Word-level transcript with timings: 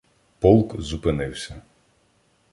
Полк 0.39 0.81
зупинився. 0.81 1.61